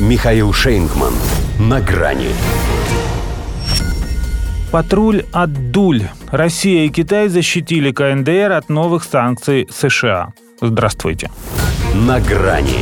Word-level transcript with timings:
Михаил 0.00 0.52
Шейнгман. 0.52 1.14
На 1.60 1.80
грани. 1.80 2.30
Патруль 4.72 5.22
от 5.32 5.70
Дуль. 5.70 6.02
Россия 6.32 6.86
и 6.86 6.88
Китай 6.88 7.28
защитили 7.28 7.92
КНДР 7.92 8.50
от 8.52 8.68
новых 8.68 9.04
санкций 9.04 9.68
США. 9.70 10.32
Здравствуйте. 10.60 11.30
На 11.94 12.18
грани. 12.18 12.80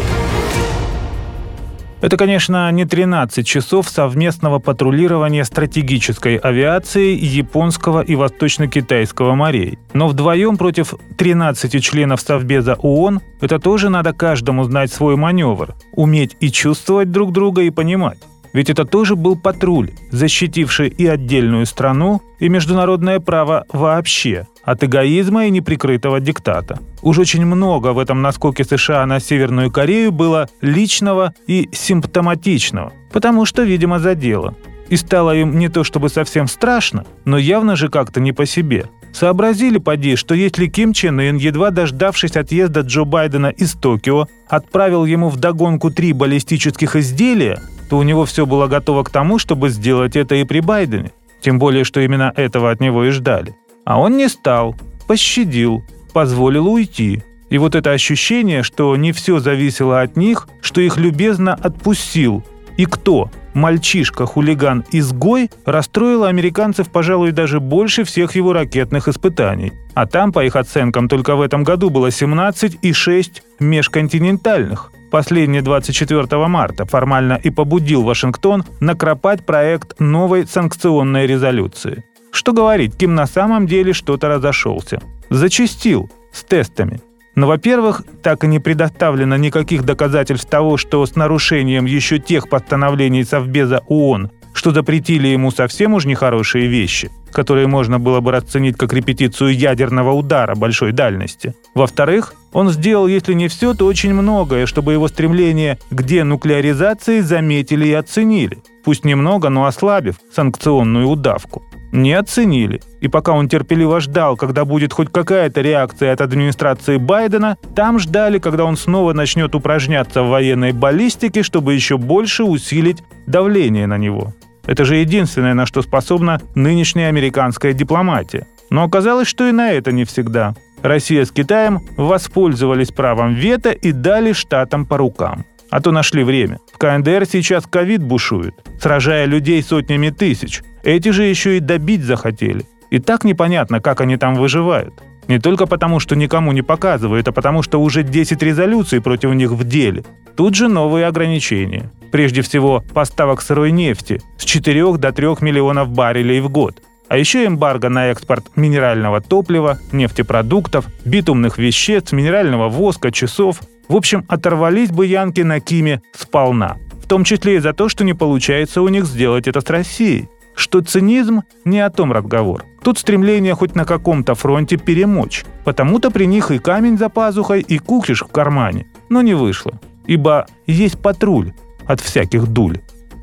Это, 2.02 2.16
конечно, 2.16 2.68
не 2.72 2.84
13 2.84 3.46
часов 3.46 3.88
совместного 3.88 4.58
патрулирования 4.58 5.44
стратегической 5.44 6.34
авиации 6.34 7.16
японского 7.16 8.02
и 8.02 8.16
восточно-китайского 8.16 9.36
морей. 9.36 9.78
Но 9.94 10.08
вдвоем 10.08 10.56
против 10.56 10.94
13 11.16 11.80
членов 11.80 12.20
Совбеза 12.20 12.74
ООН 12.74 13.20
это 13.40 13.60
тоже 13.60 13.88
надо 13.88 14.12
каждому 14.12 14.64
знать 14.64 14.92
свой 14.92 15.14
маневр, 15.14 15.76
уметь 15.92 16.36
и 16.40 16.50
чувствовать 16.50 17.12
друг 17.12 17.30
друга 17.30 17.62
и 17.62 17.70
понимать. 17.70 18.18
Ведь 18.52 18.70
это 18.70 18.84
тоже 18.84 19.16
был 19.16 19.36
патруль, 19.36 19.90
защитивший 20.10 20.88
и 20.88 21.06
отдельную 21.06 21.66
страну, 21.66 22.20
и 22.38 22.48
международное 22.48 23.18
право 23.20 23.64
вообще 23.72 24.46
от 24.62 24.84
эгоизма 24.84 25.46
и 25.46 25.50
неприкрытого 25.50 26.20
диктата. 26.20 26.78
Уж 27.02 27.18
очень 27.18 27.44
много 27.44 27.92
в 27.92 27.98
этом 27.98 28.22
наскоке 28.22 28.64
США 28.64 29.04
на 29.06 29.20
Северную 29.20 29.70
Корею 29.70 30.12
было 30.12 30.48
личного 30.60 31.34
и 31.46 31.68
симптоматичного, 31.72 32.92
потому 33.12 33.44
что, 33.44 33.62
видимо, 33.62 33.98
задело. 33.98 34.54
И 34.88 34.96
стало 34.96 35.34
им 35.34 35.58
не 35.58 35.68
то 35.68 35.84
чтобы 35.84 36.10
совсем 36.10 36.46
страшно, 36.46 37.06
но 37.24 37.38
явно 37.38 37.76
же 37.76 37.88
как-то 37.88 38.20
не 38.20 38.32
по 38.32 38.44
себе. 38.44 38.86
Сообразили, 39.12 39.78
поди, 39.78 40.16
что 40.16 40.34
если 40.34 40.66
Ким 40.66 40.92
Чен 40.92 41.18
Ын, 41.20 41.36
едва 41.36 41.70
дождавшись 41.70 42.36
отъезда 42.36 42.80
Джо 42.80 43.04
Байдена 43.04 43.48
из 43.48 43.72
Токио, 43.72 44.26
отправил 44.48 45.04
ему 45.04 45.28
в 45.28 45.36
догонку 45.36 45.90
три 45.90 46.12
баллистических 46.12 46.96
изделия, 46.96 47.60
то 47.92 47.98
у 47.98 48.02
него 48.04 48.24
все 48.24 48.46
было 48.46 48.68
готово 48.68 49.02
к 49.02 49.10
тому, 49.10 49.38
чтобы 49.38 49.68
сделать 49.68 50.16
это 50.16 50.34
и 50.36 50.44
при 50.44 50.60
Байдене. 50.60 51.10
Тем 51.42 51.58
более, 51.58 51.84
что 51.84 52.00
именно 52.00 52.32
этого 52.34 52.70
от 52.70 52.80
него 52.80 53.04
и 53.04 53.10
ждали. 53.10 53.54
А 53.84 54.00
он 54.00 54.16
не 54.16 54.30
стал, 54.30 54.74
пощадил, 55.06 55.84
позволил 56.14 56.68
уйти. 56.68 57.22
И 57.50 57.58
вот 57.58 57.74
это 57.74 57.90
ощущение, 57.90 58.62
что 58.62 58.96
не 58.96 59.12
все 59.12 59.40
зависело 59.40 60.00
от 60.00 60.16
них, 60.16 60.48
что 60.62 60.80
их 60.80 60.96
любезно 60.96 61.52
отпустил. 61.52 62.42
И 62.76 62.86
кто? 62.86 63.30
Мальчишка-хулиган-изгой 63.54 65.50
расстроил 65.66 66.24
американцев, 66.24 66.88
пожалуй, 66.90 67.32
даже 67.32 67.60
больше 67.60 68.04
всех 68.04 68.34
его 68.34 68.52
ракетных 68.52 69.08
испытаний. 69.08 69.72
А 69.94 70.06
там, 70.06 70.32
по 70.32 70.44
их 70.44 70.56
оценкам, 70.56 71.08
только 71.08 71.36
в 71.36 71.42
этом 71.42 71.64
году 71.64 71.90
было 71.90 72.10
17 72.10 72.78
и 72.80 72.92
6 72.92 73.42
межконтинентальных. 73.60 74.90
Последний 75.10 75.60
24 75.60 76.46
марта 76.46 76.86
формально 76.86 77.34
и 77.34 77.50
побудил 77.50 78.02
Вашингтон 78.02 78.64
накропать 78.80 79.44
проект 79.44 80.00
новой 80.00 80.46
санкционной 80.46 81.26
резолюции. 81.26 82.04
Что 82.30 82.54
говорить, 82.54 82.96
Ким 82.96 83.14
на 83.14 83.26
самом 83.26 83.66
деле 83.66 83.92
что-то 83.92 84.28
разошелся. 84.28 85.02
Зачистил 85.28 86.10
с 86.32 86.42
тестами. 86.44 87.02
Но, 87.34 87.46
во-первых, 87.46 88.02
так 88.22 88.44
и 88.44 88.46
не 88.46 88.58
предоставлено 88.58 89.36
никаких 89.36 89.84
доказательств 89.84 90.48
того, 90.48 90.76
что 90.76 91.04
с 91.04 91.16
нарушением 91.16 91.86
еще 91.86 92.18
тех 92.18 92.48
постановлений 92.48 93.24
Совбеза 93.24 93.82
ООН 93.88 94.30
что 94.52 94.70
запретили 94.70 95.28
ему 95.28 95.50
совсем 95.50 95.94
уж 95.94 96.04
нехорошие 96.04 96.66
вещи, 96.66 97.10
которые 97.32 97.66
можно 97.66 97.98
было 97.98 98.20
бы 98.20 98.32
расценить 98.32 98.76
как 98.76 98.92
репетицию 98.92 99.56
ядерного 99.56 100.12
удара 100.12 100.54
большой 100.54 100.92
дальности. 100.92 101.54
Во-вторых, 101.74 102.34
он 102.52 102.70
сделал, 102.70 103.06
если 103.06 103.32
не 103.32 103.48
все, 103.48 103.74
то 103.74 103.86
очень 103.86 104.12
многое, 104.12 104.66
чтобы 104.66 104.92
его 104.92 105.08
стремление 105.08 105.78
к 105.90 106.02
денуклеаризации 106.02 107.20
заметили 107.20 107.86
и 107.86 107.92
оценили. 107.92 108.62
Пусть 108.84 109.04
немного, 109.04 109.48
но 109.48 109.64
ослабив 109.64 110.16
санкционную 110.34 111.08
удавку. 111.08 111.62
Не 111.92 112.14
оценили. 112.14 112.80
И 113.02 113.08
пока 113.08 113.32
он 113.32 113.50
терпеливо 113.50 114.00
ждал, 114.00 114.36
когда 114.36 114.64
будет 114.64 114.94
хоть 114.94 115.12
какая-то 115.12 115.60
реакция 115.60 116.14
от 116.14 116.22
администрации 116.22 116.96
Байдена, 116.96 117.58
там 117.76 117.98
ждали, 117.98 118.38
когда 118.38 118.64
он 118.64 118.78
снова 118.78 119.12
начнет 119.12 119.54
упражняться 119.54 120.22
в 120.22 120.28
военной 120.28 120.72
баллистике, 120.72 121.42
чтобы 121.42 121.74
еще 121.74 121.98
больше 121.98 122.44
усилить 122.44 123.02
давление 123.26 123.86
на 123.86 123.98
него. 123.98 124.32
Это 124.64 124.86
же 124.86 124.96
единственное, 124.96 125.54
на 125.54 125.66
что 125.66 125.82
способна 125.82 126.40
нынешняя 126.54 127.08
американская 127.08 127.74
дипломатия. 127.74 128.46
Но 128.70 128.84
оказалось, 128.84 129.28
что 129.28 129.46
и 129.46 129.52
на 129.52 129.72
это 129.72 129.92
не 129.92 130.04
всегда. 130.04 130.54
Россия 130.82 131.26
с 131.26 131.30
Китаем 131.30 131.80
воспользовались 131.98 132.90
правом 132.90 133.34
вето 133.34 133.70
и 133.70 133.92
дали 133.92 134.32
штатам 134.32 134.86
по 134.86 134.96
рукам. 134.96 135.44
А 135.70 135.80
то 135.80 135.90
нашли 135.90 136.24
время. 136.24 136.58
В 136.72 136.78
КНДР 136.78 137.26
сейчас 137.26 137.66
ковид 137.66 138.02
бушует, 138.02 138.54
сражая 138.80 139.26
людей 139.26 139.62
сотнями 139.62 140.10
тысяч. 140.10 140.62
Эти 140.82 141.10
же 141.10 141.22
еще 141.24 141.56
и 141.56 141.60
добить 141.60 142.02
захотели. 142.02 142.66
И 142.90 142.98
так 142.98 143.24
непонятно, 143.24 143.80
как 143.80 144.00
они 144.00 144.16
там 144.16 144.34
выживают. 144.34 144.94
Не 145.28 145.38
только 145.38 145.66
потому, 145.66 146.00
что 146.00 146.16
никому 146.16 146.52
не 146.52 146.62
показывают, 146.62 147.28
а 147.28 147.32
потому, 147.32 147.62
что 147.62 147.80
уже 147.80 148.02
10 148.02 148.42
резолюций 148.42 149.00
против 149.00 149.32
них 149.34 149.52
в 149.52 149.64
деле. 149.64 150.04
Тут 150.36 150.54
же 150.54 150.68
новые 150.68 151.06
ограничения. 151.06 151.90
Прежде 152.10 152.42
всего, 152.42 152.82
поставок 152.92 153.40
сырой 153.40 153.70
нефти 153.70 154.20
с 154.36 154.44
4 154.44 154.98
до 154.98 155.12
3 155.12 155.26
миллионов 155.40 155.88
баррелей 155.90 156.40
в 156.40 156.50
год. 156.50 156.82
А 157.08 157.16
еще 157.16 157.46
эмбарго 157.46 157.88
на 157.88 158.08
экспорт 158.08 158.46
минерального 158.56 159.20
топлива, 159.20 159.78
нефтепродуктов, 159.92 160.86
битумных 161.04 161.58
веществ, 161.58 162.12
минерального 162.12 162.68
воска, 162.68 163.12
часов. 163.12 163.60
В 163.88 163.94
общем, 163.94 164.24
оторвались 164.28 164.90
бы 164.90 165.06
янки 165.06 165.42
на 165.42 165.60
Киме 165.60 166.02
сполна. 166.14 166.78
В 167.02 167.06
том 167.06 167.24
числе 167.24 167.56
и 167.56 167.60
за 167.60 167.74
то, 167.74 167.88
что 167.88 168.04
не 168.04 168.14
получается 168.14 168.82
у 168.82 168.88
них 168.88 169.04
сделать 169.04 169.46
это 169.46 169.60
с 169.60 169.70
Россией 169.70 170.28
что 170.62 170.80
цинизм 170.80 171.42
не 171.64 171.80
о 171.80 171.90
том 171.90 172.12
разговор. 172.12 172.64
Тут 172.82 172.98
стремление 172.98 173.54
хоть 173.54 173.74
на 173.74 173.84
каком-то 173.84 174.34
фронте 174.34 174.76
перемочь. 174.76 175.44
Потому-то 175.64 176.10
при 176.10 176.24
них 176.24 176.50
и 176.50 176.58
камень 176.58 176.96
за 176.96 177.08
пазухой, 177.08 177.60
и 177.60 177.78
кукиш 177.78 178.22
в 178.22 178.28
кармане. 178.28 178.86
Но 179.10 179.22
не 179.22 179.34
вышло. 179.34 179.78
Ибо 180.06 180.46
есть 180.66 180.98
патруль 180.98 181.52
от 181.86 182.00
всяких 182.00 182.46
дуль. 182.46 182.78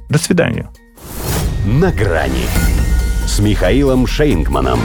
До 0.10 0.18
свидания. 0.18 0.70
На 1.66 1.92
грани 1.92 2.46
с 3.26 3.40
Михаилом 3.40 4.08
Шейнгманом. 4.08 4.80